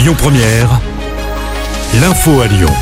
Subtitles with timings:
[0.00, 0.80] Lyon Première,
[2.00, 2.72] l'info à Lyon.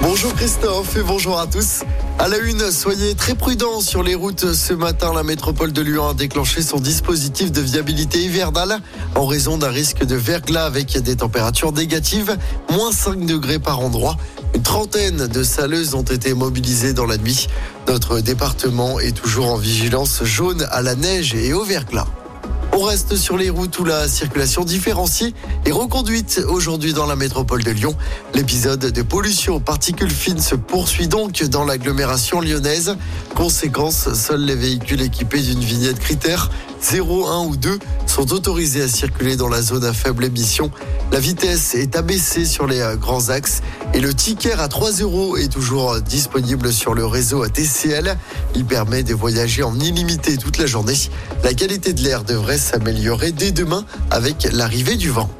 [0.00, 1.82] Bonjour Christophe et bonjour à tous.
[2.20, 4.52] À la une, soyez très prudents sur les routes.
[4.52, 8.78] Ce matin, la métropole de Lyon a déclenché son dispositif de viabilité hivernale
[9.16, 12.36] en raison d'un risque de verglas avec des températures négatives,
[12.70, 14.16] moins 5 degrés par endroit.
[14.54, 17.48] Une trentaine de saleuses ont été mobilisées dans la nuit.
[17.88, 22.06] Notre département est toujours en vigilance jaune à la neige et au verglas.
[22.72, 25.34] On reste sur les routes où la circulation différenciée
[25.66, 27.96] est reconduite aujourd'hui dans la métropole de Lyon.
[28.32, 32.96] L'épisode de pollution aux particules fines se poursuit donc dans l'agglomération lyonnaise.
[33.34, 36.50] Conséquence, seuls les véhicules équipés d'une vignette critère
[36.82, 40.70] 0, 1 ou 2 sont autorisés à circuler dans la zone à faible émission.
[41.12, 45.36] La vitesse est abaissée sur les euh, grands axes et le ticket à 3 euros
[45.36, 48.16] est toujours euh, disponible sur le réseau TCL.
[48.54, 50.94] Il permet de voyager en illimité toute la journée.
[51.44, 55.30] La qualité de l'air devrait s'améliorer dès demain avec l'arrivée du vent.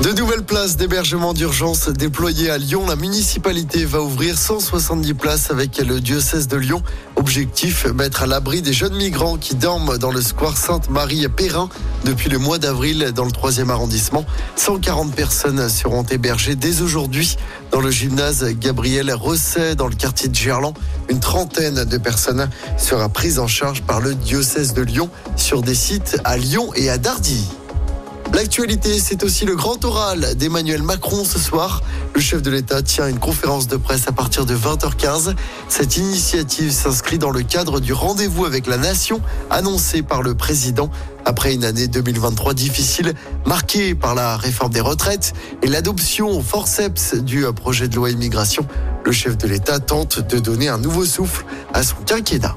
[0.00, 2.86] De nouvelles places d'hébergement d'urgence déployées à Lyon.
[2.88, 6.82] La municipalité va ouvrir 170 places avec le diocèse de Lyon.
[7.14, 11.68] Objectif, mettre à l'abri des jeunes migrants qui dorment dans le square Sainte-Marie Perrin
[12.04, 14.24] depuis le mois d'avril dans le 3e arrondissement.
[14.56, 17.36] 140 personnes seront hébergées dès aujourd'hui
[17.70, 20.74] dans le gymnase Gabriel Rosset dans le quartier de Gerland.
[21.10, 25.76] Une trentaine de personnes sera prise en charge par le diocèse de Lyon sur des
[25.76, 27.46] sites à Lyon et à Dardy.
[28.34, 31.82] L'actualité, c'est aussi le grand oral d'Emmanuel Macron ce soir.
[32.14, 35.34] Le chef de l'État tient une conférence de presse à partir de 20h15.
[35.68, 40.90] Cette initiative s'inscrit dans le cadre du rendez-vous avec la nation annoncé par le président
[41.24, 43.14] après une année 2023 difficile
[43.46, 48.66] marquée par la réforme des retraites et l'adoption au forceps du projet de loi immigration.
[49.04, 51.44] Le chef de l'État tente de donner un nouveau souffle
[51.74, 52.56] à son quinquennat.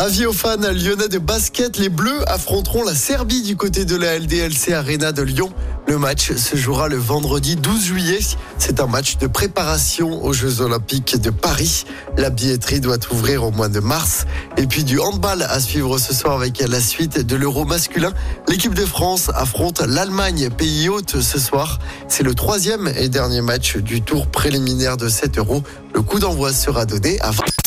[0.00, 4.18] Avis aux fans lyonnais de basket, les Bleus affronteront la Serbie du côté de la
[4.18, 5.52] LDLC Arena de Lyon.
[5.86, 8.20] Le match se jouera le vendredi 12 juillet.
[8.56, 11.84] C'est un match de préparation aux Jeux Olympiques de Paris.
[12.16, 14.24] La billetterie doit ouvrir au mois de mars.
[14.56, 18.14] Et puis du handball à suivre ce soir avec la suite de l'Euro masculin.
[18.48, 21.78] L'équipe de France affronte l'Allemagne, pays hôte ce soir.
[22.08, 25.62] C'est le troisième et dernier match du tour préliminaire de 7 euros.
[25.94, 27.44] Le coup d'envoi sera donné à 20.